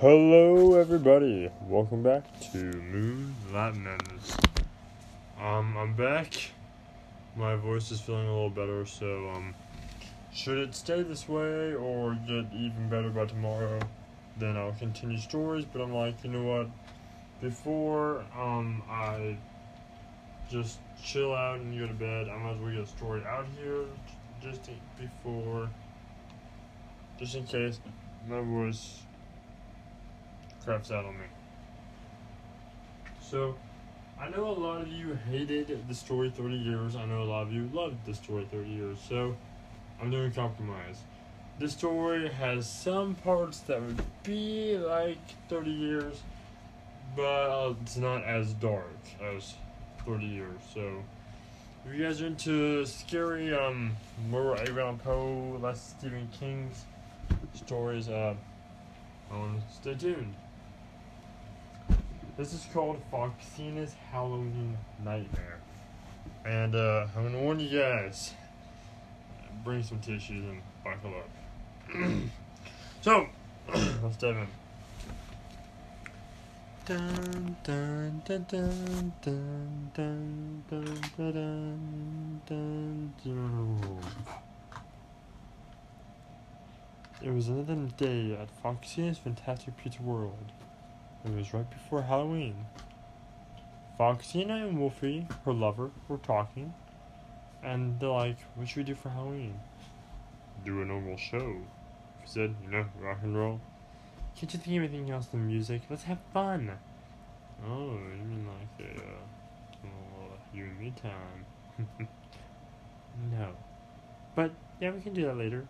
Hello, 0.00 0.76
everybody. 0.76 1.50
Welcome 1.68 2.02
back 2.02 2.22
to 2.52 2.56
Moonlight 2.56 3.76
Madness. 3.76 4.34
Um, 5.38 5.76
I'm 5.76 5.92
back. 5.92 6.32
My 7.36 7.54
voice 7.54 7.90
is 7.90 8.00
feeling 8.00 8.26
a 8.26 8.32
little 8.32 8.48
better, 8.48 8.86
so 8.86 9.28
um, 9.28 9.54
should 10.32 10.56
it 10.56 10.74
stay 10.74 11.02
this 11.02 11.28
way 11.28 11.74
or 11.74 12.14
get 12.26 12.46
even 12.54 12.88
better 12.88 13.10
by 13.10 13.26
tomorrow, 13.26 13.78
then 14.38 14.56
I'll 14.56 14.72
continue 14.72 15.18
stories. 15.18 15.66
But 15.66 15.82
I'm 15.82 15.92
like, 15.92 16.24
you 16.24 16.30
know 16.30 16.44
what? 16.44 16.68
Before 17.42 18.24
um 18.34 18.82
I 18.88 19.36
just 20.50 20.78
chill 21.04 21.34
out 21.34 21.60
and 21.60 21.78
go 21.78 21.86
to 21.86 21.92
bed, 21.92 22.30
I 22.30 22.38
might 22.38 22.52
as 22.52 22.58
well 22.58 22.72
get 22.72 22.84
a 22.84 22.86
story 22.86 23.22
out 23.26 23.44
here 23.62 23.84
just 24.40 24.62
before, 24.98 25.68
just 27.18 27.34
in 27.34 27.44
case 27.44 27.80
my 28.26 28.40
voice 28.40 29.02
craps 30.64 30.90
out 30.90 31.04
on 31.04 31.14
me. 31.18 31.24
So, 33.20 33.54
I 34.20 34.28
know 34.28 34.48
a 34.48 34.52
lot 34.52 34.82
of 34.82 34.88
you 34.88 35.18
hated 35.30 35.88
the 35.88 35.94
story 35.94 36.30
30 36.30 36.54
years. 36.54 36.96
I 36.96 37.06
know 37.06 37.22
a 37.22 37.24
lot 37.24 37.42
of 37.42 37.52
you 37.52 37.70
loved 37.72 38.04
the 38.04 38.14
story 38.14 38.46
30 38.50 38.68
years. 38.68 38.98
So, 39.08 39.36
I'm 40.00 40.10
doing 40.10 40.32
compromise. 40.32 40.98
The 41.58 41.68
story 41.68 42.28
has 42.28 42.68
some 42.68 43.14
parts 43.16 43.60
that 43.60 43.80
would 43.80 44.02
be 44.22 44.78
like 44.78 45.18
30 45.48 45.70
years, 45.70 46.22
but 47.16 47.74
it's 47.82 47.96
not 47.96 48.24
as 48.24 48.54
dark 48.54 48.96
as 49.22 49.54
30 50.06 50.24
years. 50.24 50.60
So, 50.74 51.02
if 51.86 51.94
you 51.94 52.04
guys 52.04 52.20
are 52.20 52.26
into 52.26 52.84
scary, 52.84 53.54
um, 53.54 53.96
more 54.28 54.58
Edgar 54.58 54.94
Poe, 55.02 55.58
less 55.62 55.94
Stephen 55.98 56.28
King's 56.38 56.84
stories, 57.54 58.08
uh, 58.08 58.34
um, 59.30 59.60
stay 59.70 59.94
tuned. 59.94 60.34
This 62.40 62.54
is 62.54 62.66
called 62.72 62.98
Foxina's 63.12 63.94
Halloween 64.10 64.78
Nightmare. 65.04 65.58
And 66.46 66.74
uh, 66.74 67.06
I'm 67.14 67.24
gonna 67.24 67.38
warn 67.38 67.60
you 67.60 67.78
guys. 67.78 68.32
Bring 69.62 69.82
some 69.82 69.98
tissues 69.98 70.48
and 70.48 70.62
buckle 70.82 71.12
up. 71.18 71.28
so, 73.02 73.26
let's 74.02 74.16
dive 74.16 74.38
in. 74.38 74.46
Dun, 76.86 77.56
dun, 77.62 78.22
dun, 78.24 78.46
dun, 78.48 79.12
dun, 79.20 79.92
dun, 79.92 80.62
dun, 80.70 81.00
dun, 81.18 82.40
dun, 82.46 83.12
dun. 83.22 84.00
It 87.22 87.34
was 87.34 87.48
another 87.48 87.74
day 87.98 88.32
at 88.32 88.48
Foxina's 88.62 89.18
Fantastic 89.18 89.76
Pizza 89.76 90.00
World. 90.00 90.52
It 91.24 91.34
was 91.34 91.52
right 91.52 91.68
before 91.68 92.02
Halloween. 92.02 92.66
Foxina 93.98 94.66
and 94.66 94.78
Wolfie, 94.78 95.26
her 95.44 95.52
lover, 95.52 95.90
were 96.08 96.16
talking, 96.16 96.72
and 97.62 98.00
they're 98.00 98.08
like, 98.08 98.38
"What 98.54 98.68
should 98.68 98.78
we 98.78 98.84
do 98.84 98.94
for 98.94 99.10
Halloween?" 99.10 99.60
Do 100.64 100.80
a 100.80 100.84
normal 100.86 101.18
show. 101.18 101.60
She 102.22 102.30
said, 102.30 102.56
"You 102.62 102.70
know, 102.70 102.86
rock 102.98 103.18
and 103.22 103.36
roll." 103.36 103.60
Can't 104.34 104.54
you 104.54 104.58
think 104.58 104.76
of 104.78 104.84
anything 104.84 105.10
else 105.10 105.26
than 105.26 105.46
music? 105.46 105.82
Let's 105.90 106.04
have 106.04 106.18
fun. 106.32 106.78
Oh, 107.66 107.98
you 108.16 108.24
mean 108.24 108.46
like 108.46 108.88
a 108.88 108.92
uh, 108.92 109.20
little 109.82 110.32
uh, 110.32 110.36
you 110.54 110.64
and 110.64 110.80
me 110.80 110.92
time? 111.02 111.44
no, 113.30 113.50
but 114.34 114.52
yeah, 114.80 114.90
we 114.92 115.02
can 115.02 115.12
do 115.12 115.26
that 115.26 115.36
later. 115.36 115.66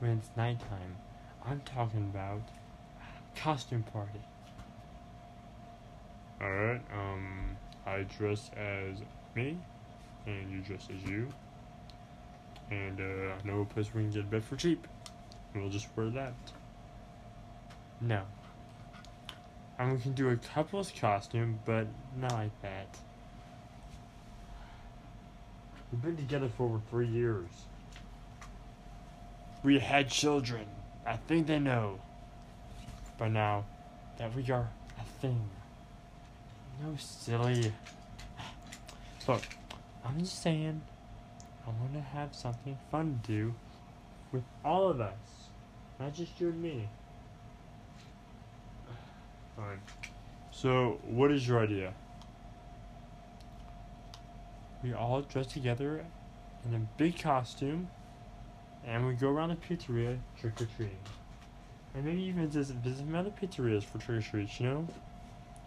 When 0.00 0.18
it's 0.18 0.30
nighttime, 0.36 0.96
I'm 1.44 1.60
talking 1.60 2.10
about 2.12 2.42
costume 3.36 3.82
party. 3.92 4.20
Alright, 6.42 6.82
um, 6.92 7.56
I 7.86 8.02
dress 8.18 8.50
as 8.56 8.98
me, 9.34 9.58
and 10.26 10.50
you 10.50 10.60
dress 10.60 10.88
as 10.94 11.08
you. 11.08 11.28
And, 12.70 13.00
uh, 13.00 13.34
I 13.34 13.46
know 13.46 13.60
a 13.60 13.64
place 13.64 13.94
we 13.94 14.02
can 14.02 14.10
get 14.10 14.20
a 14.22 14.26
bed 14.26 14.44
for 14.44 14.56
cheap. 14.56 14.86
We'll 15.54 15.70
just 15.70 15.88
wear 15.96 16.10
that. 16.10 16.34
No. 18.00 18.22
And 19.78 19.92
we 19.92 20.00
can 20.00 20.12
do 20.12 20.30
a 20.30 20.36
couple's 20.36 20.90
costume, 20.90 21.60
but 21.64 21.86
not 22.18 22.32
like 22.32 22.62
that. 22.62 22.98
We've 25.92 26.02
been 26.02 26.16
together 26.16 26.48
for 26.48 26.64
over 26.64 26.80
three 26.90 27.06
years. 27.06 27.48
We 29.62 29.78
had 29.78 30.08
children. 30.08 30.66
I 31.06 31.16
think 31.16 31.46
they 31.46 31.58
know 31.58 32.00
by 33.18 33.28
now 33.28 33.64
that 34.18 34.34
we 34.34 34.50
are 34.50 34.68
a 34.98 35.20
thing. 35.20 35.48
No 36.82 36.94
silly. 36.98 37.72
Look, 39.26 39.42
I'm 40.04 40.18
just 40.20 40.42
saying, 40.42 40.82
I 41.66 41.70
want 41.70 41.94
to 41.94 42.00
have 42.00 42.34
something 42.34 42.78
fun 42.90 43.20
to 43.24 43.32
do 43.32 43.54
with 44.32 44.44
all 44.64 44.88
of 44.88 45.00
us, 45.00 45.16
not 45.98 46.14
just 46.14 46.40
you 46.40 46.48
and 46.48 46.62
me. 46.62 46.88
Fine. 49.56 49.80
So, 50.50 51.00
what 51.04 51.32
is 51.32 51.48
your 51.48 51.60
idea? 51.60 51.94
We 54.82 54.92
all 54.92 55.22
dress 55.22 55.46
together 55.46 56.04
in 56.64 56.74
a 56.74 56.78
big 56.98 57.18
costume, 57.18 57.88
and 58.86 59.06
we 59.06 59.14
go 59.14 59.28
around 59.28 59.48
the 59.48 59.56
pizzeria 59.56 60.18
trick 60.38 60.60
or 60.60 60.66
treating. 60.76 60.98
And 61.96 62.04
maybe 62.04 62.22
even 62.24 62.50
just 62.50 62.72
visit 62.72 63.06
other 63.14 63.30
pizzerias 63.30 63.82
for 63.82 63.96
trick 63.96 64.18
or 64.18 64.20
treats, 64.20 64.60
you 64.60 64.68
know? 64.68 64.86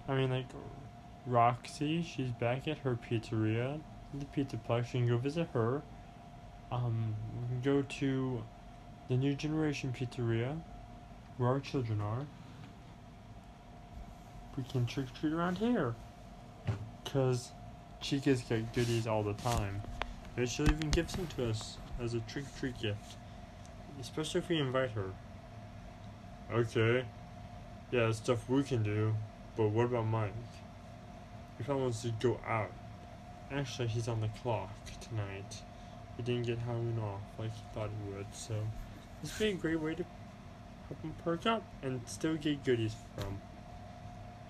I 0.08 0.14
mean, 0.14 0.30
like, 0.30 0.46
Roxy, 1.26 2.04
she's 2.04 2.30
back 2.30 2.68
at 2.68 2.78
her 2.80 2.96
pizzeria, 2.96 3.80
the 4.14 4.26
Pizza 4.26 4.58
Plex. 4.58 4.94
You 4.94 5.02
can 5.02 5.08
go 5.08 5.18
visit 5.18 5.48
her. 5.54 5.82
Um, 6.72 7.16
we 7.42 7.48
can 7.48 7.62
go 7.62 7.82
to 7.82 8.44
the 9.08 9.18
New 9.18 9.34
Generation 9.34 9.92
Pizzeria, 9.92 10.56
where 11.38 11.50
our 11.50 11.60
children 11.60 12.00
are. 12.00 12.28
We 14.56 14.64
can 14.64 14.86
trick 14.86 15.08
or 15.08 15.20
treat 15.20 15.34
around 15.34 15.58
here. 15.58 15.96
Because 17.04 17.50
Chica's 18.02 18.44
goodies 18.74 19.08
all 19.08 19.24
the 19.24 19.34
time. 19.34 19.82
And 20.38 20.48
she'll 20.48 20.70
even 20.70 20.92
give 20.92 21.10
some 21.10 21.26
to 21.38 21.50
us 21.50 21.78
as 22.00 22.14
a 22.14 22.20
trick 22.22 22.46
or 22.46 22.60
treat 22.60 22.80
gift. 22.80 23.16
Especially 24.00 24.42
if 24.42 24.50
we 24.50 24.60
invite 24.60 24.92
her. 24.92 25.12
Okay. 26.52 27.06
Yeah, 27.92 28.12
stuff 28.12 28.50
we 28.50 28.64
can 28.64 28.84
do. 28.84 29.16
But 29.56 29.70
what 29.70 29.86
about 29.86 30.06
Mike? 30.06 30.34
If 31.60 31.70
I 31.70 31.74
wants 31.74 32.02
to 32.04 32.12
go 32.20 32.40
out. 32.48 32.72
Actually, 33.52 33.88
he's 33.88 34.08
on 34.08 34.22
the 34.22 34.30
clock 34.42 34.72
tonight. 35.02 35.62
He 36.18 36.24
didn't 36.24 36.46
get 36.46 36.60
Halloween 36.60 37.00
off 37.00 37.22
like 37.38 37.52
he 37.54 37.62
thought 37.74 37.90
he 37.90 38.14
would, 38.14 38.28
so 38.32 38.54
this 39.22 39.40
would 39.40 39.46
be 39.46 39.52
a 39.52 39.56
great 39.56 39.80
way 39.80 39.96
to 39.96 40.04
help 40.88 41.02
him 41.02 41.14
perk 41.24 41.46
up 41.46 41.64
and 41.82 42.02
still 42.06 42.36
get 42.36 42.64
goodies 42.64 42.96
from. 43.16 43.42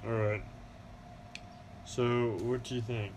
Alright. 0.06 0.44
So, 1.86 2.38
what 2.42 2.64
do 2.64 2.76
you 2.76 2.82
think? 2.82 3.14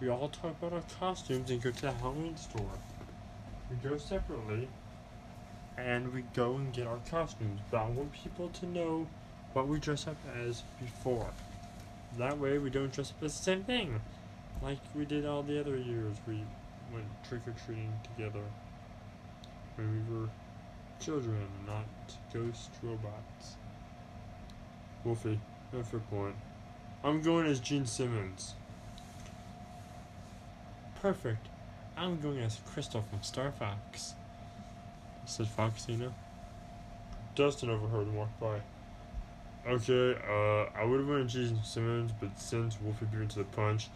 We 0.00 0.08
all 0.08 0.28
talk 0.28 0.56
about 0.60 0.72
our 0.72 0.82
costumes 0.98 1.50
and 1.50 1.62
go 1.62 1.70
to 1.70 1.82
the 1.82 1.92
Halloween 1.92 2.36
store. 2.36 2.78
We 3.70 3.88
go 3.88 3.96
separately 3.98 4.68
and 5.78 6.12
we 6.12 6.22
go 6.34 6.56
and 6.56 6.72
get 6.72 6.86
our 6.86 6.98
costumes. 7.10 7.60
But 7.70 7.78
I 7.78 7.88
want 7.88 8.12
people 8.12 8.48
to 8.48 8.66
know 8.66 9.06
what 9.52 9.68
we 9.68 9.78
dress 9.78 10.06
up 10.06 10.16
as 10.46 10.62
before. 10.80 11.30
That 12.18 12.38
way 12.38 12.58
we 12.58 12.70
don't 12.70 12.92
dress 12.92 13.10
up 13.10 13.22
as 13.22 13.36
the 13.36 13.42
same 13.42 13.64
thing. 13.64 14.00
Like 14.62 14.78
we 14.94 15.04
did 15.04 15.26
all 15.26 15.42
the 15.42 15.60
other 15.60 15.76
years 15.76 16.16
we 16.26 16.42
went 16.92 17.06
trick 17.28 17.42
or 17.46 17.54
treating 17.64 17.92
together. 18.14 18.44
When 19.76 19.92
we 19.92 20.14
were 20.14 20.28
children, 21.00 21.46
not 21.66 21.84
ghost 22.32 22.70
robots. 22.82 23.56
Wolfie, 25.04 25.38
that's 25.72 25.92
your 25.92 26.00
point. 26.02 26.34
I'm 27.04 27.20
going 27.20 27.46
as 27.46 27.60
Gene 27.60 27.86
Simmons. 27.86 28.54
Perfect. 31.00 31.48
I'm 31.96 32.18
going 32.20 32.38
as 32.38 32.58
Krystal 32.68 33.04
from 33.08 33.22
Star 33.22 33.52
Fox 33.52 34.14
said 35.26 35.46
Foxina. 35.46 36.12
Dustin 37.34 37.70
overheard 37.70 38.06
and 38.06 38.16
walked 38.16 38.40
by. 38.40 38.60
Okay, 39.68 40.16
uh, 40.28 40.78
I 40.78 40.84
would 40.84 41.00
have 41.00 41.08
went 41.08 41.26
as 41.26 41.32
Gene 41.32 41.58
Simmons, 41.62 42.12
but 42.20 42.38
since 42.38 42.80
Wolfie 42.80 43.06
beat 43.06 43.28
to 43.30 43.38
the 43.38 43.44
punch, 43.44 43.88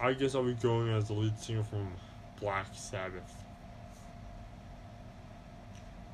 I 0.00 0.12
guess 0.12 0.34
I'll 0.34 0.44
be 0.44 0.54
going 0.54 0.90
as 0.90 1.08
the 1.08 1.14
lead 1.14 1.38
singer 1.38 1.64
from 1.64 1.92
Black 2.40 2.66
Sabbath. 2.74 3.44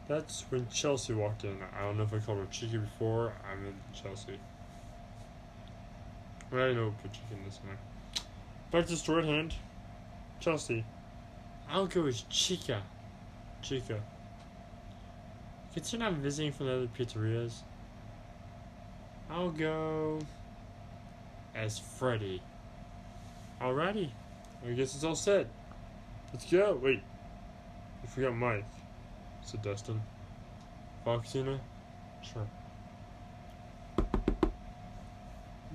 That's 0.06 0.44
when 0.50 0.68
Chelsea 0.68 1.12
walked 1.12 1.44
in. 1.44 1.56
I 1.76 1.82
don't 1.82 1.96
know 1.96 2.04
if 2.04 2.12
I 2.12 2.18
called 2.18 2.38
her 2.38 2.46
Cheeky 2.50 2.78
before. 2.78 3.32
I 3.50 3.54
meant 3.56 3.76
Chelsea. 3.92 4.38
I 6.52 6.72
know 6.72 6.94
put 7.02 7.12
Cheeky 7.12 7.34
in 7.34 7.44
this 7.44 7.60
one. 7.64 7.76
Back 8.70 8.86
to 8.88 8.96
story 8.96 9.22
at 9.22 9.28
hand. 9.28 9.54
Chelsea. 10.40 10.84
I'll 11.68 11.86
go 11.86 12.06
as 12.06 12.22
Chica. 12.22 12.82
Chica. 13.62 14.00
Considering 15.72 16.06
I'm 16.06 16.20
visiting 16.20 16.52
from 16.52 16.66
the 16.66 16.74
other 16.74 16.88
pizzerias, 16.98 17.62
I'll 19.30 19.50
go 19.50 20.18
as 21.54 21.78
Freddy. 21.78 22.42
Alrighty. 23.60 24.10
I 24.66 24.72
guess 24.72 24.94
it's 24.94 25.04
all 25.04 25.14
set. 25.14 25.46
Let's 26.32 26.50
go. 26.50 26.78
Wait. 26.82 27.02
You 28.02 28.08
forgot 28.08 28.34
Mike, 28.34 28.64
said 29.42 29.62
Dustin. 29.62 30.00
Foxina? 31.06 31.58
Sure. 32.22 32.46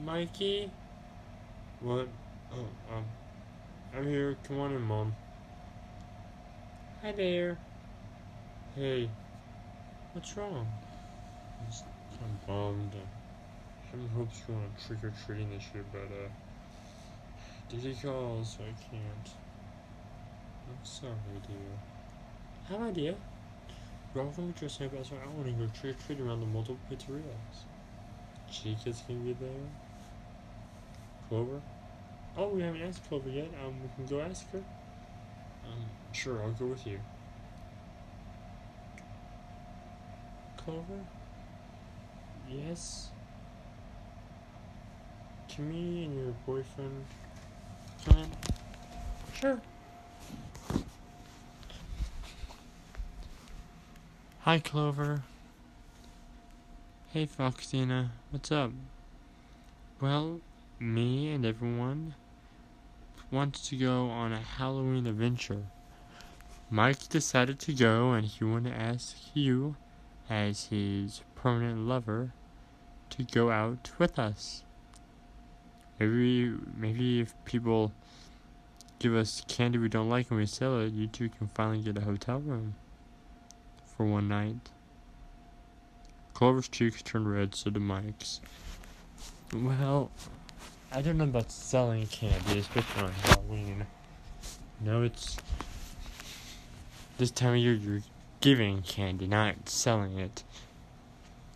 Mikey? 0.04 0.70
What? 1.80 2.08
Oh, 2.54 2.96
um, 2.96 3.06
I'm 3.96 4.08
here. 4.08 4.36
Come 4.48 4.60
on 4.60 4.74
in, 4.74 4.82
Mom. 4.82 5.16
Hi 7.02 7.12
there. 7.12 7.58
Hey. 8.76 9.10
What's 10.16 10.38
wrong? 10.38 10.66
I'm 11.60 11.70
just 11.70 11.84
kind 12.18 12.32
of 12.32 12.48
bummed. 12.48 12.94
I 12.96 13.98
have 13.98 14.12
hopes 14.12 14.40
going 14.48 14.60
on 14.60 14.72
trick 14.88 15.04
or 15.04 15.14
treating 15.26 15.50
this 15.50 15.66
year, 15.74 15.84
but 15.92 16.04
uh, 16.04 16.30
Diddy 17.70 17.94
calls, 18.02 18.56
so 18.56 18.64
I 18.64 18.72
can't. 18.90 19.30
I'm 20.70 20.86
sorry, 20.86 21.12
dear. 21.46 21.58
Have 22.70 22.80
an 22.80 22.88
idea. 22.88 23.16
We're 24.14 24.22
all 24.22 24.30
gonna 24.30 24.54
be 24.54 24.58
dressing 24.58 24.86
up 24.86 24.94
as 25.02 25.12
our 25.12 25.18
own 25.38 25.48
and 25.48 25.60
go 25.60 25.68
trick 25.78 25.98
or 25.98 26.04
treating 26.06 26.26
around 26.26 26.40
the 26.40 26.46
multiple 26.46 26.80
pizzerias. 26.90 27.66
Chica's 28.50 29.04
gonna 29.06 29.20
be 29.20 29.34
there. 29.34 29.50
Clover. 31.28 31.62
Oh, 32.38 32.48
we 32.48 32.62
haven't 32.62 32.84
asked 32.84 33.06
Clover 33.10 33.30
yet. 33.30 33.50
Um, 33.66 33.76
we 33.82 33.90
can 33.98 34.06
go 34.06 34.22
ask 34.22 34.50
her. 34.52 34.60
Um, 34.60 35.86
sure, 36.14 36.42
I'll 36.42 36.52
go 36.52 36.68
with 36.68 36.88
you. 36.88 37.02
Clover? 40.66 41.06
Yes? 42.50 43.10
Can 45.48 45.70
me 45.70 46.06
and 46.06 46.16
your 46.18 46.34
boyfriend 46.48 47.06
come 48.04 48.18
in? 48.18 48.30
Sure. 49.40 49.62
Hi, 54.40 54.58
Clover. 54.58 55.24
Hey, 57.14 57.28
Foxina. 57.28 58.10
What's 58.32 58.52
up? 58.52 58.72
Well, 60.02 60.42
me 60.80 61.32
and 61.32 61.46
everyone 61.46 62.16
wants 63.30 63.70
to 63.70 63.78
go 63.78 64.10
on 64.10 64.34
a 64.34 64.40
Halloween 64.40 65.06
adventure. 65.06 65.64
Mike 66.72 67.08
decided 67.08 67.60
to 67.60 67.74
go 67.74 68.14
and 68.14 68.26
he 68.26 68.44
wanted 68.44 68.72
to 68.72 68.76
ask 68.76 69.16
you, 69.36 69.76
as 70.30 70.66
his 70.66 71.22
permanent 71.36 71.88
lover, 71.88 72.32
to 73.12 73.24
go 73.24 73.52
out 73.52 73.92
with 73.98 74.18
us. 74.18 74.64
Maybe, 76.00 76.54
maybe 76.76 77.22
if 77.22 77.34
people 77.46 77.94
give 79.00 79.16
us 79.16 79.44
candy 79.48 79.78
we 79.78 79.90
don't 79.90 80.10
like 80.10 80.30
and 80.30 80.40
we 80.40 80.46
sell 80.46 80.80
it, 80.82 80.94
you 80.94 81.08
two 81.08 81.30
can 81.30 81.48
finally 81.48 81.82
get 81.82 81.98
a 81.98 82.02
hotel 82.02 82.40
room 82.40 82.76
for 83.96 84.06
one 84.06 84.28
night. 84.28 84.72
Clover's 86.34 86.68
cheeks 86.68 87.02
turned 87.02 87.32
red, 87.32 87.56
so 87.56 87.70
did 87.70 87.82
Mike's. 87.82 88.42
Well, 89.54 90.12
I 90.92 91.02
don't 91.02 91.18
know 91.18 91.24
about 91.24 91.52
selling 91.52 92.08
candy, 92.08 92.60
especially 92.60 93.04
on 93.04 93.12
Halloween. 93.12 93.86
No, 94.82 95.04
it's 95.04 95.38
this 97.18 97.32
time 97.32 97.52
of 97.54 97.58
year 97.58 97.74
you're 97.74 98.02
giving 98.42 98.82
candy, 98.82 99.28
not 99.28 99.70
selling 99.70 100.20
it. 100.20 100.44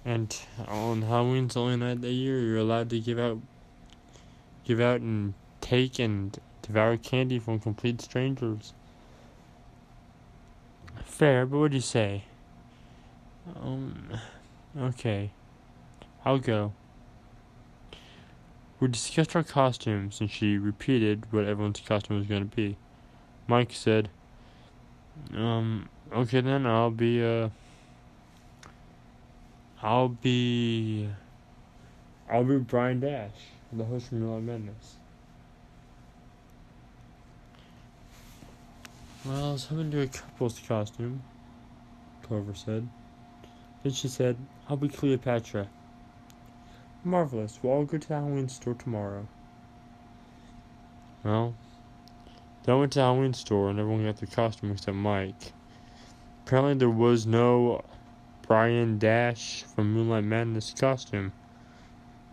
And 0.06 0.36
on 0.68 1.04
Halloween's 1.04 1.54
the 1.54 1.62
only 1.62 1.78
night 1.78 1.92
of 1.92 2.02
the 2.02 2.12
year 2.12 2.40
you're 2.40 2.58
allowed 2.58 2.90
to 2.92 3.00
give 3.00 3.20
out, 3.20 3.40
give 4.64 4.80
out 4.80 5.02
and 5.02 5.34
take 5.62 6.00
and 6.00 6.38
devour 6.62 6.98
candy 6.98 7.40
from 7.40 7.60
complete 7.60 8.02
strangers. 8.02 8.74
Fair, 11.04 11.46
but 11.46 11.60
what 11.60 11.72
do 11.72 11.78
you 11.78 11.82
say? 11.82 12.24
Um, 13.62 14.10
okay. 14.78 15.32
I'll 16.26 16.40
go. 16.40 16.74
We 18.80 18.88
discussed 18.88 19.36
our 19.36 19.44
costumes, 19.44 20.22
and 20.22 20.32
she 20.32 20.58
repeated 20.58 21.32
what 21.32 21.46
everyone's 21.46 21.82
costume 21.82 22.18
was 22.18 22.28
going 22.28 22.48
to 22.48 22.56
be. 22.56 22.78
Mike 23.48 23.72
said, 23.74 24.10
um, 25.36 25.90
okay 26.14 26.42
then, 26.42 26.66
I'll 26.66 26.92
be, 26.92 27.24
uh, 27.24 27.50
I'll 29.82 30.10
be, 30.10 31.10
I'll 32.30 32.44
be 32.44 32.58
Brian 32.58 33.00
Dash, 33.00 33.32
the 33.72 33.84
host 33.84 34.10
from 34.10 34.20
Moonlight 34.22 34.44
Madness. 34.44 34.96
Well, 39.26 39.50
I 39.50 39.52
was 39.52 39.66
hoping 39.66 39.92
to 39.92 39.98
do 39.98 40.04
a 40.04 40.08
couple's 40.08 40.60
costume, 40.60 41.22
Clover 42.24 42.56
said. 42.56 42.88
Then 43.84 43.92
she 43.92 44.08
said, 44.08 44.38
I'll 44.68 44.78
be 44.78 44.90
Cleopatra. 44.90 45.68
Marvelous. 47.04 47.60
We'll 47.62 47.74
all 47.74 47.86
go 47.86 47.98
to 47.98 48.08
the 48.08 48.16
Halloween 48.16 48.50
store 48.50 48.74
tomorrow. 48.74 49.28
Well, 51.24 51.56
they 52.64 52.74
went 52.74 52.94
to 52.94 53.00
the 53.00 53.06
Halloween 53.06 53.34
store 53.34 53.70
and 53.70 53.80
everyone 53.80 54.06
got 54.06 54.18
their 54.18 54.28
costume 54.28 54.72
except 54.72 54.96
Mike. 54.96 55.54
Apparently 56.50 56.74
there 56.74 56.90
was 56.90 57.28
no 57.28 57.86
Brian 58.48 58.98
Dash 58.98 59.62
from 59.62 59.94
Moonlight 59.94 60.24
Madness 60.24 60.74
costume. 60.74 61.32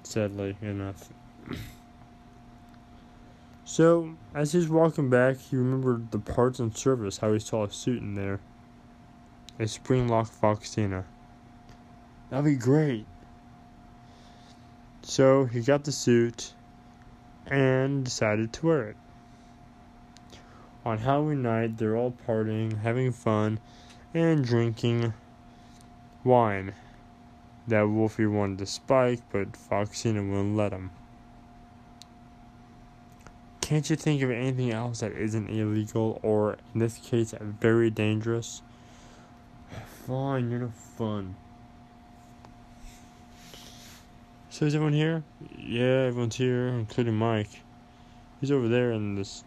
Sadly 0.04 0.56
enough. 0.62 1.10
so, 3.66 4.14
as 4.34 4.52
he's 4.52 4.70
walking 4.70 5.10
back, 5.10 5.36
he 5.36 5.56
remembered 5.56 6.12
the 6.12 6.18
parts 6.18 6.60
and 6.60 6.74
service, 6.74 7.18
how 7.18 7.34
he 7.34 7.38
saw 7.38 7.64
a 7.64 7.70
suit 7.70 8.00
in 8.00 8.14
there. 8.14 8.40
A 9.58 9.64
Springlock 9.64 10.30
Foxina. 10.30 11.04
That'd 12.30 12.46
be 12.46 12.54
great. 12.54 13.04
So 15.02 15.44
he 15.44 15.60
got 15.60 15.84
the 15.84 15.92
suit 15.92 16.54
and 17.46 18.02
decided 18.02 18.54
to 18.54 18.66
wear 18.66 18.88
it. 18.88 18.96
On 20.86 20.96
Halloween 20.96 21.42
night, 21.42 21.76
they're 21.76 21.98
all 21.98 22.14
partying, 22.26 22.80
having 22.80 23.12
fun, 23.12 23.60
and 24.14 24.44
drinking 24.44 25.12
wine 26.24 26.72
that 27.68 27.82
Wolfie 27.82 28.26
wanted 28.26 28.58
to 28.58 28.66
spike, 28.66 29.20
but 29.32 29.52
Foxina 29.52 30.28
wouldn't 30.28 30.56
let 30.56 30.72
him. 30.72 30.90
Can't 33.60 33.90
you 33.90 33.96
think 33.96 34.22
of 34.22 34.30
anything 34.30 34.72
else 34.72 35.00
that 35.00 35.12
isn't 35.12 35.48
illegal 35.50 36.20
or, 36.22 36.56
in 36.72 36.80
this 36.80 36.98
case, 36.98 37.34
very 37.40 37.90
dangerous? 37.90 38.62
Fine, 40.06 40.50
you're 40.50 40.60
no 40.60 40.72
fun. 40.96 41.34
So 44.50 44.66
is 44.66 44.74
everyone 44.74 44.92
here? 44.92 45.24
Yeah, 45.58 46.06
everyone's 46.06 46.36
here, 46.36 46.68
including 46.68 47.16
Mike. 47.16 47.60
He's 48.40 48.52
over 48.52 48.68
there 48.68 48.92
in 48.92 49.16
this. 49.16 49.42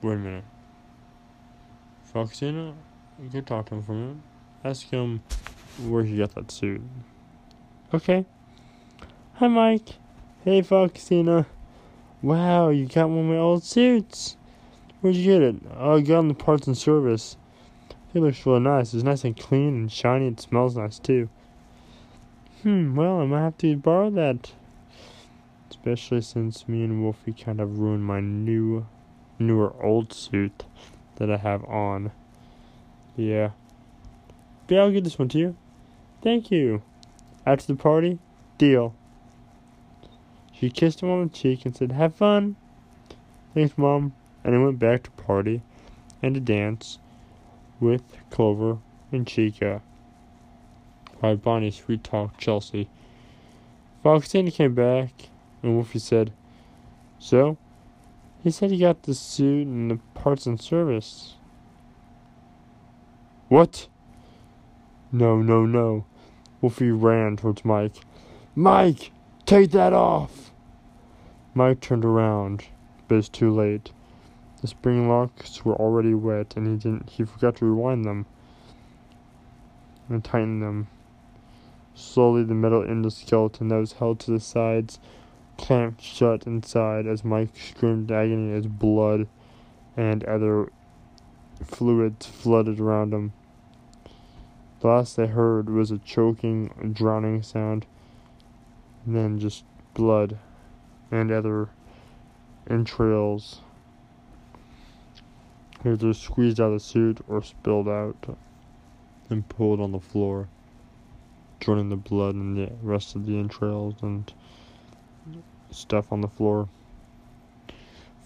Wait 0.00 0.14
a 0.14 0.16
minute. 0.16 0.44
Foxina? 2.14 2.74
Go 3.32 3.40
talk 3.40 3.66
to 3.66 3.76
him 3.76 3.82
for 3.82 3.92
a 3.92 3.96
minute. 3.96 4.16
Ask 4.64 4.88
him 4.90 5.22
where 5.86 6.02
he 6.02 6.18
got 6.18 6.34
that 6.34 6.50
suit. 6.50 6.82
Okay. 7.92 8.24
Hi, 9.34 9.46
Mike. 9.46 9.88
Hey, 10.44 10.62
Foxina. 10.62 11.46
Wow, 12.22 12.70
you 12.70 12.86
got 12.86 13.08
one 13.08 13.20
of 13.20 13.24
my 13.26 13.36
old 13.36 13.62
suits. 13.62 14.36
Where'd 15.00 15.14
you 15.14 15.24
get 15.24 15.42
it? 15.42 15.56
Oh, 15.76 15.96
I 15.96 16.00
got 16.00 16.18
on 16.18 16.28
the 16.28 16.34
parts 16.34 16.66
and 16.66 16.76
service. 16.76 17.36
It 18.14 18.20
looks 18.20 18.44
really 18.46 18.60
nice. 18.60 18.94
It's 18.94 19.04
nice 19.04 19.24
and 19.24 19.38
clean 19.38 19.74
and 19.74 19.92
shiny. 19.92 20.28
It 20.28 20.40
smells 20.40 20.76
nice, 20.76 20.98
too. 20.98 21.28
Hmm, 22.62 22.96
well, 22.96 23.20
I 23.20 23.26
might 23.26 23.42
have 23.42 23.58
to 23.58 23.76
borrow 23.76 24.10
that. 24.10 24.52
Especially 25.70 26.20
since 26.20 26.66
me 26.68 26.82
and 26.82 27.02
Wolfie 27.02 27.32
kind 27.32 27.60
of 27.60 27.78
ruined 27.78 28.04
my 28.04 28.20
new, 28.20 28.86
newer 29.38 29.74
old 29.82 30.12
suit 30.12 30.64
that 31.16 31.30
I 31.30 31.36
have 31.36 31.64
on. 31.64 32.10
Yeah. 33.16 33.50
But 34.66 34.78
I'll 34.78 34.90
give 34.90 35.04
this 35.04 35.18
one 35.18 35.28
to 35.30 35.38
you. 35.38 35.56
Thank 36.22 36.50
you. 36.50 36.82
After 37.46 37.66
the 37.66 37.76
party, 37.76 38.18
deal. 38.58 38.94
She 40.52 40.70
kissed 40.70 41.02
him 41.02 41.10
on 41.10 41.24
the 41.24 41.28
cheek 41.28 41.64
and 41.64 41.76
said, 41.76 41.92
Have 41.92 42.14
fun. 42.14 42.56
Thanks, 43.54 43.76
Mom. 43.76 44.14
And 44.42 44.54
then 44.54 44.62
went 44.62 44.78
back 44.78 45.02
to 45.04 45.10
party 45.12 45.62
and 46.22 46.34
to 46.34 46.40
dance 46.40 46.98
with 47.80 48.02
Clover 48.30 48.78
and 49.12 49.26
Chica 49.26 49.82
by 51.20 51.34
Bonnie 51.34 51.70
Sweet 51.70 52.04
Talk 52.04 52.36
Chelsea. 52.38 52.88
Foxina 54.04 54.52
came 54.52 54.74
back, 54.74 55.10
and 55.62 55.74
Wolfie 55.74 55.98
said, 55.98 56.32
So? 57.18 57.56
He 58.42 58.50
said 58.50 58.70
he 58.70 58.78
got 58.78 59.04
the 59.04 59.14
suit 59.14 59.66
and 59.66 59.90
the 59.90 59.98
parts 60.12 60.44
and 60.44 60.60
service. 60.60 61.36
What? 63.48 63.88
No, 65.12 65.40
no, 65.42 65.66
no. 65.66 66.06
Wolfie 66.60 66.90
ran 66.90 67.36
towards 67.36 67.64
Mike. 67.64 67.96
Mike! 68.54 69.12
Take 69.46 69.70
that 69.72 69.92
off! 69.92 70.50
Mike 71.54 71.80
turned 71.80 72.04
around, 72.04 72.64
but 73.06 73.16
it's 73.16 73.28
too 73.28 73.52
late. 73.52 73.92
The 74.60 74.68
spring 74.68 75.08
locks 75.08 75.64
were 75.64 75.74
already 75.74 76.14
wet 76.14 76.54
and 76.56 76.66
he 76.66 76.76
didn't 76.76 77.10
he 77.10 77.24
forgot 77.24 77.56
to 77.56 77.66
rewind 77.66 78.06
them 78.06 78.24
and 80.08 80.24
tighten 80.24 80.60
them. 80.60 80.88
Slowly 81.94 82.44
the 82.44 82.54
metal 82.54 82.82
endoskeleton 82.82 83.68
that 83.68 83.76
was 83.76 83.92
held 83.92 84.20
to 84.20 84.30
the 84.30 84.40
sides 84.40 84.98
clamped 85.58 86.00
shut 86.00 86.46
inside 86.46 87.06
as 87.06 87.24
Mike 87.24 87.50
screamed 87.56 88.10
agony 88.10 88.52
as 88.52 88.66
blood 88.66 89.28
and 89.96 90.24
other 90.24 90.72
fluids 91.62 92.26
flooded 92.26 92.80
around 92.80 93.12
him. 93.12 93.32
The 94.80 94.88
last 94.88 95.16
they 95.16 95.26
heard 95.26 95.70
was 95.70 95.90
a 95.90 95.98
choking, 95.98 96.92
drowning 96.94 97.42
sound, 97.42 97.86
and 99.06 99.14
then 99.14 99.38
just 99.38 99.64
blood 99.94 100.38
and 101.10 101.30
other 101.30 101.68
entrails 102.68 103.60
either 105.84 106.14
squeezed 106.14 106.60
out 106.60 106.68
of 106.68 106.72
the 106.72 106.80
suit 106.80 107.18
or 107.28 107.42
spilled 107.42 107.88
out 107.88 108.36
and 109.28 109.48
pulled 109.48 109.80
on 109.80 109.92
the 109.92 110.00
floor, 110.00 110.48
joining 111.60 111.90
the 111.90 111.96
blood 111.96 112.34
and 112.34 112.56
the 112.56 112.72
rest 112.82 113.14
of 113.14 113.26
the 113.26 113.38
entrails 113.38 113.94
and 114.02 114.32
stuff 115.70 116.12
on 116.12 116.20
the 116.20 116.28
floor. 116.28 116.68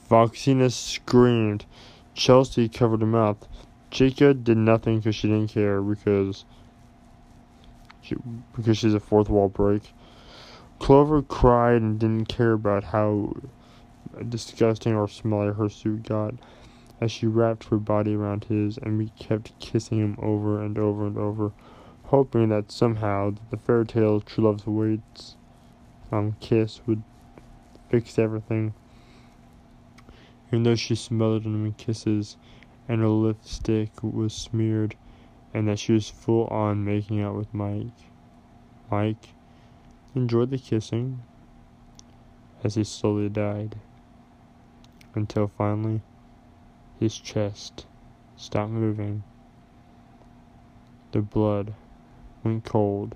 Foxina 0.08 0.70
screamed. 0.70 1.64
Chelsea 2.18 2.68
covered 2.68 3.00
her 3.00 3.06
mouth. 3.06 3.46
Chica 3.92 4.34
did 4.34 4.56
nothing 4.56 4.98
because 4.98 5.14
she 5.14 5.28
didn't 5.28 5.52
care 5.52 5.80
because 5.80 6.44
she, 8.00 8.16
because 8.56 8.76
she's 8.76 8.92
a 8.92 8.98
fourth 8.98 9.28
wall 9.28 9.48
break. 9.48 9.94
Clover 10.80 11.22
cried 11.22 11.80
and 11.80 12.00
didn't 12.00 12.26
care 12.26 12.54
about 12.54 12.82
how 12.82 13.34
disgusting 14.28 14.96
or 14.96 15.06
smelly 15.06 15.52
her 15.54 15.68
suit 15.68 16.08
got 16.08 16.34
as 17.00 17.12
she 17.12 17.28
wrapped 17.28 17.68
her 17.68 17.76
body 17.76 18.16
around 18.16 18.44
his 18.44 18.78
and 18.78 18.98
we 18.98 19.10
kept 19.20 19.56
kissing 19.60 19.98
him 19.98 20.18
over 20.20 20.60
and 20.60 20.76
over 20.76 21.06
and 21.06 21.16
over, 21.16 21.52
hoping 22.06 22.48
that 22.48 22.72
somehow 22.72 23.32
the 23.50 23.56
fairy 23.56 23.86
tale 23.86 24.20
true 24.20 24.42
love's 24.42 24.66
waits 24.66 25.36
um 26.10 26.34
kiss 26.40 26.80
would 26.84 27.04
fix 27.88 28.18
everything. 28.18 28.74
Even 30.48 30.62
though 30.62 30.74
she 30.74 30.94
smothered 30.94 31.44
him 31.44 31.66
in 31.66 31.74
kisses 31.74 32.36
and 32.88 33.02
her 33.02 33.08
lipstick 33.08 34.02
was 34.02 34.32
smeared 34.32 34.96
and 35.52 35.68
that 35.68 35.78
she 35.78 35.92
was 35.92 36.08
full 36.08 36.46
on 36.46 36.84
making 36.84 37.20
out 37.20 37.34
with 37.34 37.52
Mike. 37.52 37.92
Mike 38.90 39.34
enjoyed 40.14 40.50
the 40.50 40.58
kissing 40.58 41.20
as 42.64 42.76
he 42.76 42.84
slowly 42.84 43.28
died 43.28 43.76
until 45.14 45.48
finally 45.48 46.00
his 46.98 47.18
chest 47.18 47.86
stopped 48.36 48.72
moving. 48.72 49.22
The 51.12 51.20
blood 51.20 51.74
went 52.42 52.64
cold, 52.64 53.14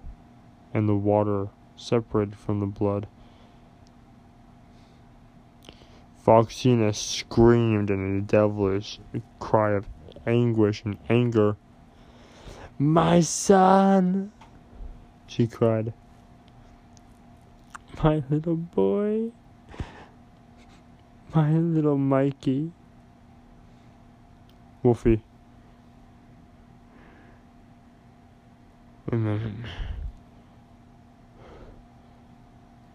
and 0.74 0.88
the 0.88 0.94
water 0.94 1.48
separated 1.76 2.36
from 2.36 2.60
the 2.60 2.66
blood. 2.66 3.06
Foxina 6.24 6.94
screamed 6.94 7.90
in 7.90 8.18
a 8.18 8.20
devilish 8.20 9.00
cry 9.40 9.72
of 9.72 9.88
anguish 10.24 10.82
and 10.84 10.96
anger. 11.08 11.56
My 12.78 13.20
son, 13.20 14.30
she 15.26 15.48
cried. 15.48 15.92
My 18.02 18.22
little 18.30 18.56
boy, 18.56 19.30
my 21.34 21.52
little 21.52 21.98
Mikey. 21.98 22.70
Wolfie. 24.82 25.22
And 29.10 29.26
then, 29.26 29.64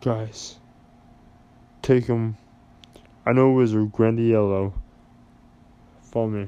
guys, 0.02 0.60
take 1.82 2.06
him. 2.06 2.38
I 3.28 3.34
know 3.34 3.48
a 3.48 3.54
wizard, 3.54 3.92
Grandiello. 3.92 4.72
Follow 6.02 6.28
me. 6.28 6.48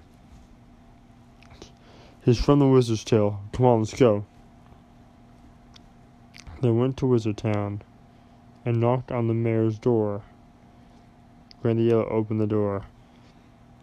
He's 2.24 2.40
from 2.40 2.60
the 2.60 2.68
Wizard's 2.70 3.04
Tale. 3.04 3.42
Come 3.52 3.66
on, 3.66 3.80
let's 3.80 3.94
go. 3.94 4.24
They 6.62 6.70
went 6.70 6.96
to 6.96 7.06
Wizard 7.06 7.36
Town 7.36 7.82
and 8.64 8.80
knocked 8.80 9.12
on 9.12 9.28
the 9.28 9.34
mayor's 9.34 9.78
door. 9.78 10.22
Grandiello 11.62 12.10
opened 12.10 12.40
the 12.40 12.48
door. 12.48 12.86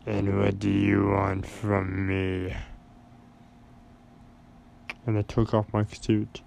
And 0.06 0.38
what 0.38 0.58
do 0.58 0.70
you 0.70 1.08
want 1.08 1.44
from 1.44 2.06
me? 2.06 2.56
And 5.04 5.18
I 5.18 5.22
took 5.22 5.52
off 5.52 5.70
my 5.70 5.84
suit. 5.84 6.40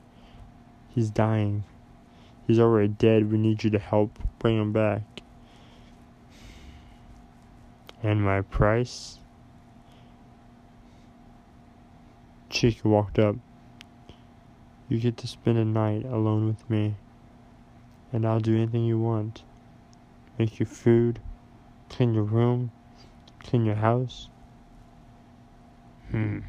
He's 0.95 1.11
dying. 1.11 1.63
He's 2.47 2.59
already 2.59 2.87
dead. 2.87 3.31
We 3.31 3.37
need 3.37 3.63
you 3.63 3.69
to 3.69 3.77
help 3.77 4.17
bring 4.39 4.59
him 4.59 4.73
back. 4.73 5.03
And 8.01 8.23
my 8.23 8.41
price? 8.41 9.19
Chica 12.49 12.87
walked 12.87 13.19
up. 13.19 13.35
You 14.87 14.99
get 14.99 15.17
to 15.17 15.27
spend 15.27 15.57
a 15.57 15.65
night 15.65 16.05
alone 16.05 16.47
with 16.47 16.69
me. 16.69 16.95
And 18.11 18.25
I'll 18.25 18.39
do 18.39 18.55
anything 18.55 18.85
you 18.85 18.97
want. 18.97 19.43
Make 20.37 20.59
you 20.59 20.65
food, 20.65 21.19
clean 21.89 22.13
your 22.13 22.23
room, 22.23 22.71
Clean 23.43 23.65
your 23.65 23.75
house? 23.75 24.29
Hmm. 26.11 26.39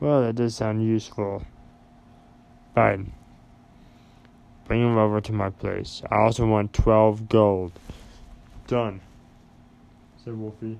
Well, 0.00 0.22
that 0.22 0.34
does 0.34 0.56
sound 0.56 0.84
useful. 0.84 1.44
Fine. 2.74 3.12
Bring 4.66 4.82
him 4.82 4.98
over 4.98 5.20
to 5.20 5.32
my 5.32 5.50
place. 5.50 6.02
I 6.10 6.16
also 6.16 6.46
want 6.46 6.72
12 6.72 7.28
gold. 7.28 7.72
Done, 8.66 9.00
said 10.22 10.38
Wolfie, 10.38 10.78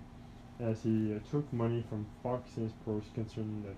as 0.60 0.82
he 0.82 1.14
uh, 1.14 1.18
took 1.30 1.50
money 1.52 1.84
from 1.88 2.06
Fox's 2.22 2.72
purse, 2.84 3.04
concerning 3.14 3.62
that 3.62 3.76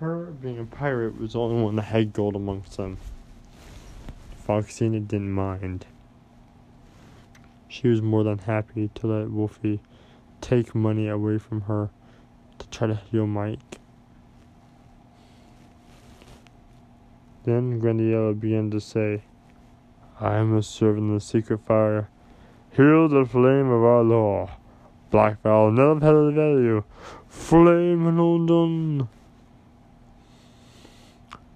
her 0.00 0.26
being 0.26 0.58
a 0.58 0.64
pirate 0.64 1.18
was 1.20 1.34
the 1.34 1.40
only 1.40 1.62
one 1.62 1.76
that 1.76 1.82
had 1.82 2.12
gold 2.12 2.34
amongst 2.34 2.76
them. 2.76 2.98
Foxina 4.46 5.06
didn't 5.06 5.32
mind. 5.32 5.86
She 7.68 7.88
was 7.88 8.02
more 8.02 8.24
than 8.24 8.38
happy 8.38 8.90
to 8.94 9.06
let 9.06 9.30
Wolfie 9.30 9.80
take 10.40 10.74
money 10.74 11.08
away 11.08 11.38
from 11.38 11.62
her 11.62 11.90
to 12.58 12.68
try 12.68 12.88
to 12.88 12.94
heal 12.94 13.26
Mike. 13.26 13.78
Then 17.44 17.80
Grandiella 17.80 18.38
began 18.38 18.70
to 18.70 18.80
say, 18.80 19.22
I 20.20 20.36
am 20.36 20.56
a 20.56 20.62
servant 20.62 21.08
of 21.10 21.14
the 21.14 21.20
secret 21.20 21.60
fire. 21.66 22.08
Heal 22.72 23.08
the 23.08 23.24
flame 23.24 23.70
of 23.70 23.82
our 23.82 24.02
law. 24.02 24.50
Blackbell, 25.14 25.70
Never 25.70 26.00
Pay 26.00 26.34
Value, 26.34 26.82
Flame 27.28 28.16
London, 28.18 29.08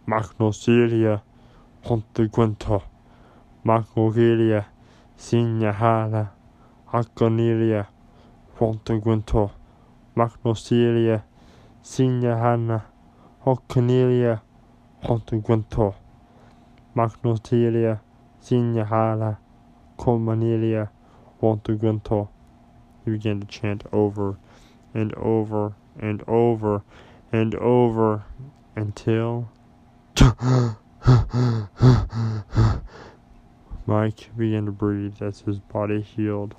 Magnus 0.06 0.64
Silja, 0.64 1.20
Honte 1.82 2.28
Gwento, 2.30 2.84
Magno 3.64 4.12
Gilja, 4.12 4.64
Sinja 5.16 5.72
Hala, 5.72 6.30
Akonilia, 6.92 7.88
Honte 8.60 9.00
Gwento, 9.00 9.50
Magnus 10.14 10.62
Silja, 10.62 11.24
Sinja 11.82 12.38
Hanna, 12.38 12.84
Okonilia, 13.44 14.40
Honte 15.02 15.42
Gwento, 15.42 15.96
Magnus 16.94 17.40
Silja, 17.40 17.98
Sinja 18.40 18.84
Hala, 18.86 19.36
Komanilia, 19.96 20.88
Honte 21.40 21.76
Gwento. 21.76 22.37
He 23.08 23.14
began 23.14 23.40
to 23.40 23.46
chant 23.46 23.84
over 23.90 24.36
and 24.92 25.14
over 25.14 25.72
and 25.98 26.22
over 26.28 26.82
and 27.32 27.54
over 27.54 28.24
until 28.76 29.48
Mike 33.86 34.28
began 34.36 34.66
to 34.66 34.72
breathe 34.72 35.22
as 35.22 35.40
his 35.40 35.58
body 35.58 36.02
healed. 36.02 36.54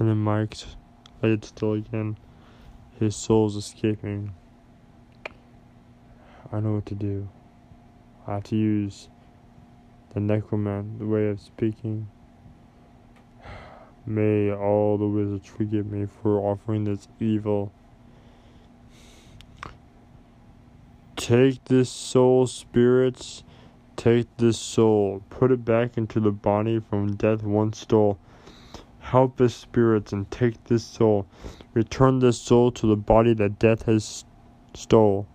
And 0.00 0.08
then 0.08 0.16
Mike's 0.18 0.74
laid 1.22 1.44
still 1.44 1.74
again. 1.74 2.18
His 2.98 3.14
soul's 3.14 3.54
escaping. 3.54 4.34
I 6.50 6.58
know 6.58 6.72
what 6.74 6.86
to 6.86 6.96
do. 6.96 7.28
I 8.26 8.34
have 8.34 8.44
to 8.44 8.56
use 8.56 9.08
the 10.14 10.20
necroman, 10.20 10.98
the 10.98 11.06
way 11.06 11.28
of 11.28 11.40
speaking. 11.40 12.08
May 14.06 14.52
all 14.52 14.98
the 14.98 15.06
wizards 15.06 15.46
forgive 15.46 15.86
me 15.86 16.06
for 16.22 16.38
offering 16.38 16.84
this 16.84 17.08
evil 17.20 17.72
Take 21.28 21.64
this 21.64 21.90
soul, 21.90 22.46
spirits. 22.46 23.42
Take 23.96 24.34
this 24.38 24.56
soul. 24.56 25.22
Put 25.28 25.50
it 25.50 25.62
back 25.62 25.98
into 25.98 26.20
the 26.20 26.30
body 26.30 26.80
from 26.80 27.16
death 27.16 27.42
once 27.42 27.80
stole. 27.80 28.18
Help 29.00 29.38
us, 29.38 29.54
spirits, 29.54 30.12
and 30.12 30.30
take 30.30 30.64
this 30.64 30.84
soul. 30.84 31.26
Return 31.74 32.20
this 32.20 32.40
soul 32.40 32.70
to 32.70 32.86
the 32.86 32.96
body 32.96 33.34
that 33.34 33.58
death 33.58 33.82
has 33.82 34.24
stole. 34.72 35.26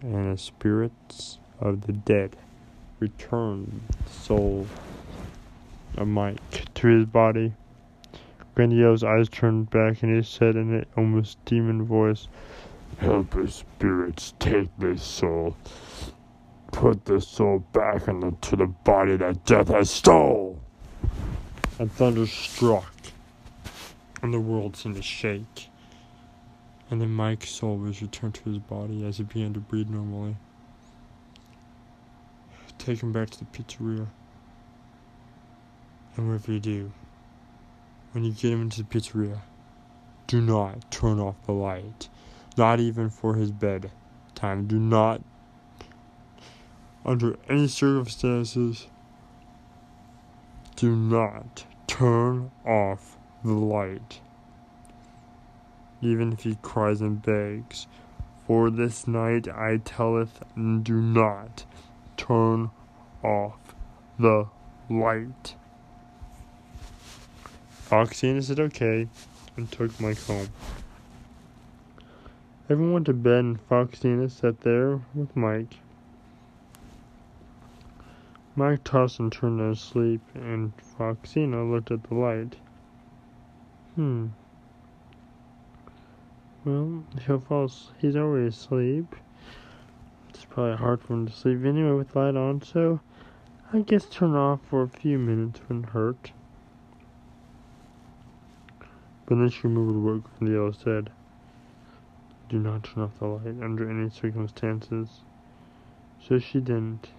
And 0.00 0.32
the 0.32 0.38
spirits 0.38 1.38
of 1.60 1.86
the 1.86 1.92
dead 1.92 2.36
return 3.00 3.82
the 4.04 4.10
soul 4.10 4.66
of 5.96 6.08
Mike 6.08 6.74
to 6.74 6.88
his 6.88 7.06
body. 7.06 7.52
Grandiel's 8.54 9.02
eyes 9.02 9.28
turned 9.28 9.70
back 9.70 10.02
and 10.02 10.14
he 10.14 10.22
said 10.22 10.54
in 10.56 10.74
an 10.74 10.86
almost 10.96 11.44
demon 11.44 11.84
voice, 11.84 12.28
Help 12.98 13.34
us, 13.36 13.56
spirits, 13.56 14.34
take 14.38 14.68
this 14.78 15.02
soul. 15.02 15.56
Put 16.72 17.04
this 17.04 17.26
soul 17.26 17.64
back 17.72 18.06
into 18.08 18.56
the 18.56 18.66
body 18.66 19.16
that 19.16 19.44
death 19.44 19.68
has 19.68 19.90
stole. 19.90 20.60
And 21.78 21.90
thunder 21.90 22.26
struck, 22.26 22.94
and 24.22 24.32
the 24.32 24.40
world 24.40 24.76
seemed 24.76 24.94
to 24.96 25.02
shake. 25.02 25.68
And 26.90 27.00
then 27.00 27.10
Mike's 27.10 27.50
soul 27.50 27.78
was 27.78 28.00
returned 28.00 28.34
to 28.34 28.44
his 28.44 28.58
body 28.58 29.04
as 29.04 29.18
he 29.18 29.24
began 29.24 29.52
to 29.54 29.60
breathe 29.60 29.88
normally. 29.88 30.36
Take 32.84 33.02
him 33.02 33.12
back 33.12 33.30
to 33.30 33.38
the 33.38 33.46
pizzeria. 33.46 34.08
And 36.16 36.28
whatever 36.28 36.52
you 36.52 36.60
do, 36.60 36.92
when 38.12 38.24
you 38.24 38.32
get 38.32 38.52
him 38.52 38.60
into 38.60 38.82
the 38.82 38.88
pizzeria, 38.88 39.38
do 40.26 40.42
not 40.42 40.90
turn 40.90 41.18
off 41.18 41.36
the 41.46 41.52
light. 41.52 42.10
Not 42.58 42.80
even 42.80 43.08
for 43.08 43.36
his 43.36 43.50
bed 43.52 43.90
time. 44.34 44.66
Do 44.66 44.78
not, 44.78 45.22
under 47.06 47.36
any 47.48 47.68
circumstances, 47.68 48.86
do 50.76 50.94
not 50.94 51.64
turn 51.86 52.50
off 52.66 53.16
the 53.42 53.54
light. 53.54 54.20
Even 56.02 56.34
if 56.34 56.42
he 56.42 56.58
cries 56.60 57.00
and 57.00 57.22
begs, 57.22 57.86
for 58.46 58.68
this 58.68 59.08
night 59.08 59.48
I 59.48 59.78
telleth, 59.78 60.42
do 60.54 61.00
not 61.00 61.64
turn 62.16 62.70
off 63.22 63.58
the 64.18 64.46
light. 64.88 65.54
Foxina 67.88 68.42
said 68.42 68.60
okay 68.60 69.08
and 69.56 69.70
took 69.70 70.00
Mike 70.00 70.20
home. 70.22 70.48
Everyone 72.70 72.94
went 72.94 73.06
to 73.06 73.12
bed 73.12 73.44
and 73.44 73.68
Foxina 73.68 74.30
sat 74.30 74.60
there 74.62 75.00
with 75.14 75.36
Mike. 75.36 75.74
Mike 78.56 78.84
tossed 78.84 79.18
and 79.18 79.32
turned 79.32 79.58
to 79.58 79.78
sleep, 79.78 80.20
and 80.34 80.72
Foxina 80.76 81.68
looked 81.68 81.90
at 81.90 82.04
the 82.04 82.14
light. 82.14 82.56
Hmm. 83.96 84.28
Well, 86.64 87.04
he'll 87.26 87.40
fall. 87.40 87.70
He's 87.98 88.16
already 88.16 88.46
asleep. 88.46 89.14
It's 90.34 90.44
probably 90.44 90.76
hard 90.76 91.00
for 91.00 91.14
him 91.14 91.26
to 91.26 91.32
sleep 91.32 91.64
anyway 91.64 91.92
with 91.92 92.16
light 92.16 92.34
on, 92.34 92.60
so 92.60 92.98
I 93.72 93.82
guess 93.82 94.04
turn 94.06 94.34
off 94.34 94.58
for 94.68 94.82
a 94.82 94.88
few 94.88 95.16
minutes 95.16 95.60
wouldn't 95.68 95.90
hurt. 95.90 96.32
But 99.26 99.36
then 99.36 99.48
she 99.48 99.68
remembered 99.68 100.02
what 100.02 100.40
Grandiel 100.40 100.74
said. 100.74 101.10
Do 102.48 102.58
not 102.58 102.82
turn 102.82 103.04
off 103.04 103.18
the 103.20 103.26
light 103.26 103.62
under 103.62 103.88
any 103.88 104.10
circumstances. 104.10 105.20
So 106.20 106.40
she 106.40 106.58
didn't. 106.58 107.10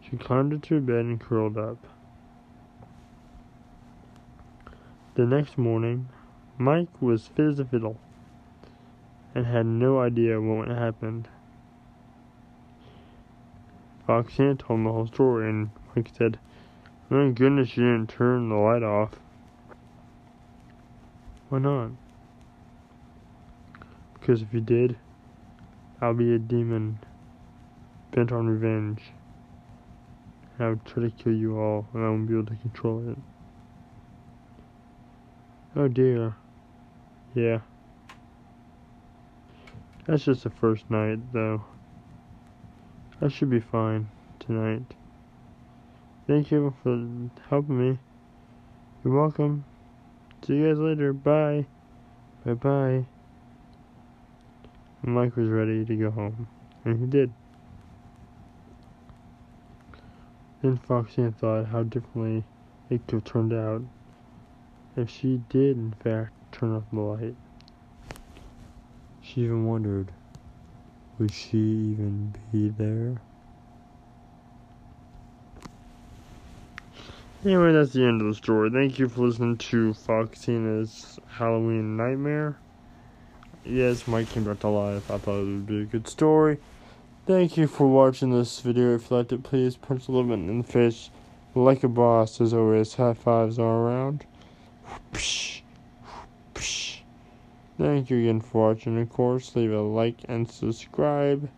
She 0.00 0.16
climbed 0.16 0.54
into 0.54 0.74
her 0.74 0.80
bed 0.80 1.04
and 1.04 1.20
curled 1.20 1.58
up. 1.58 1.78
The 5.16 5.26
next 5.26 5.58
morning, 5.58 6.08
Mike 6.56 7.02
was 7.02 7.26
fit 7.26 7.46
as 7.46 7.58
a 7.58 7.64
fiddle 7.64 7.98
and 9.34 9.44
had 9.46 9.66
no 9.66 10.00
idea 10.00 10.40
what 10.40 10.68
had 10.68 10.78
happened. 10.78 11.28
Foxina 14.06 14.58
told 14.58 14.80
him 14.80 14.84
the 14.84 14.92
whole 14.92 15.06
story, 15.06 15.48
and 15.48 15.70
Mike 15.94 16.10
said, 16.16 16.38
Thank 17.08 17.38
goodness 17.38 17.76
you 17.76 17.84
didn't 17.84 18.10
turn 18.10 18.48
the 18.48 18.56
light 18.56 18.82
off. 18.82 19.10
Why 21.48 21.58
not? 21.58 21.90
Because 24.14 24.42
if 24.42 24.52
you 24.52 24.60
did, 24.60 24.96
I'll 26.00 26.14
be 26.14 26.34
a 26.34 26.38
demon 26.38 26.98
bent 28.10 28.32
on 28.32 28.46
revenge. 28.46 29.02
And 30.58 30.66
I 30.66 30.68
would 30.70 30.84
try 30.84 31.04
to 31.04 31.10
kill 31.10 31.32
you 31.32 31.58
all, 31.58 31.86
and 31.94 32.04
I 32.04 32.08
won't 32.08 32.26
be 32.26 32.34
able 32.34 32.46
to 32.46 32.56
control 32.56 33.08
it. 33.10 33.18
Oh 35.76 35.88
dear. 35.88 36.36
Yeah. 37.34 37.60
That's 40.06 40.24
just 40.24 40.44
the 40.44 40.50
first 40.50 40.90
night, 40.90 41.32
though. 41.32 41.64
I 43.24 43.28
should 43.28 43.48
be 43.48 43.60
fine 43.60 44.10
tonight. 44.38 44.84
Thank 46.26 46.50
you 46.50 46.74
for 46.82 47.08
helping 47.48 47.78
me. 47.78 47.98
You're 49.02 49.18
welcome. 49.18 49.64
See 50.46 50.56
you 50.56 50.68
guys 50.68 50.78
later. 50.78 51.14
Bye. 51.14 51.64
Bye 52.44 52.52
bye. 52.52 53.06
Mike 55.00 55.36
was 55.36 55.48
ready 55.48 55.86
to 55.86 55.96
go 55.96 56.10
home, 56.10 56.48
and 56.84 57.00
he 57.00 57.06
did. 57.06 57.32
Then 60.60 60.76
Foxy 60.76 61.30
thought 61.30 61.68
how 61.68 61.82
differently 61.82 62.44
it 62.90 63.06
could 63.06 63.14
have 63.14 63.24
turned 63.24 63.54
out 63.54 63.80
if 64.96 65.08
she 65.08 65.40
did, 65.48 65.78
in 65.78 65.94
fact, 66.04 66.34
turn 66.52 66.76
off 66.76 66.84
the 66.92 67.00
light. 67.00 67.36
She 69.22 69.44
even 69.44 69.64
wondered, 69.64 70.12
would 71.18 71.32
she 71.32 71.58
even 71.58 72.34
be 72.52 72.68
there? 72.70 73.20
Anyway, 77.44 77.72
that's 77.72 77.92
the 77.92 78.02
end 78.02 78.22
of 78.22 78.28
the 78.28 78.34
story. 78.34 78.70
Thank 78.70 78.98
you 78.98 79.08
for 79.08 79.26
listening 79.26 79.58
to 79.58 79.92
Foxina's 79.92 81.18
Halloween 81.28 81.96
Nightmare. 81.96 82.56
Yes, 83.64 84.06
Mike 84.06 84.30
came 84.30 84.44
back 84.44 84.60
to 84.60 84.68
life. 84.68 85.10
I 85.10 85.18
thought 85.18 85.40
it 85.40 85.44
would 85.44 85.66
be 85.66 85.82
a 85.82 85.84
good 85.84 86.08
story. 86.08 86.58
Thank 87.26 87.56
you 87.56 87.66
for 87.66 87.86
watching 87.86 88.30
this 88.30 88.60
video. 88.60 88.94
If 88.94 89.10
you 89.10 89.16
liked 89.18 89.32
it, 89.32 89.42
please 89.42 89.76
punch 89.76 90.08
a 90.08 90.12
little 90.12 90.28
bit 90.28 90.38
in 90.38 90.58
the 90.58 90.64
face 90.64 91.10
like 91.54 91.84
a 91.84 91.88
boss. 91.88 92.40
As 92.40 92.54
always, 92.54 92.94
high 92.94 93.14
fives 93.14 93.58
all 93.58 93.66
around. 93.66 94.24
Thank 97.76 98.08
you 98.08 98.20
again 98.20 98.40
for 98.40 98.68
watching. 98.68 99.00
Of 99.00 99.10
course, 99.10 99.56
leave 99.56 99.72
a 99.72 99.80
like 99.80 100.18
and 100.28 100.48
subscribe. 100.48 101.48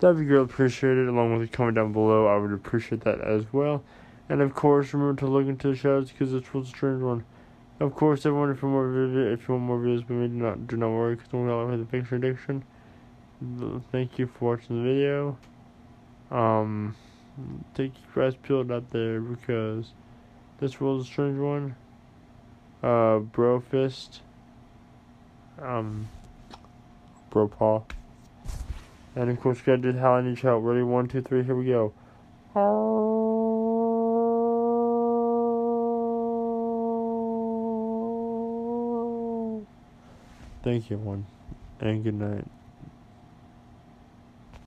That'd 0.00 0.18
be 0.18 0.24
greatly 0.24 0.44
appreciated. 0.44 1.06
Along 1.06 1.36
with 1.36 1.48
a 1.48 1.52
comment 1.52 1.76
down 1.76 1.92
below, 1.92 2.26
I 2.26 2.38
would 2.38 2.52
appreciate 2.52 3.02
that 3.02 3.20
as 3.20 3.44
well. 3.52 3.84
And 4.28 4.40
of 4.40 4.54
course, 4.54 4.94
remember 4.94 5.20
to 5.20 5.26
look 5.26 5.46
into 5.46 5.68
the 5.68 5.76
shadows 5.76 6.10
because 6.10 6.32
this 6.32 6.54
was 6.54 6.68
a 6.68 6.70
strange 6.70 7.02
one. 7.02 7.24
Of 7.80 7.94
course, 7.94 8.24
everyone, 8.24 8.50
if 8.50 8.62
you 8.62 8.68
want 8.68 8.92
more 8.92 9.06
videos, 9.08 9.34
if 9.34 9.48
you 9.48 9.54
want 9.54 9.66
more 9.66 9.78
videos, 9.78 10.06
but 10.06 10.14
do 10.14 10.28
not 10.28 10.66
do 10.66 10.76
not 10.76 10.90
worry 10.90 11.16
because 11.16 11.32
we're 11.32 11.46
not 11.46 11.70
have 11.70 11.78
the 11.78 11.84
picture 11.84 12.16
addiction. 12.16 12.64
Thank 13.90 14.18
you 14.18 14.26
for 14.28 14.56
watching 14.56 14.82
the 14.82 14.88
video. 14.88 15.36
Um, 16.30 16.96
take 17.74 17.92
your 18.14 18.24
eyes 18.24 18.36
peeled 18.36 18.70
out 18.72 18.90
there 18.90 19.20
because 19.20 19.92
this 20.60 20.80
was 20.80 21.02
a 21.02 21.04
strange 21.04 21.38
one. 21.38 21.74
Uh, 22.82 23.18
bro 23.18 23.60
fist. 23.60 24.22
Um, 25.62 26.08
bro 27.30 27.46
Paul. 27.46 27.86
And 29.14 29.30
of 29.30 29.40
course, 29.40 29.60
gotta 29.60 29.78
do 29.78 29.92
how 29.92 30.14
I 30.14 30.22
need 30.22 30.38
help. 30.40 30.64
Ready? 30.64 30.82
One, 30.82 31.06
two, 31.06 31.22
three. 31.22 31.44
Here 31.44 31.54
we 31.54 31.66
go. 31.66 31.92
Thank 40.64 40.90
you, 40.90 40.96
one, 40.96 41.26
and 41.80 42.02
good 42.02 42.14
night. 42.14 42.44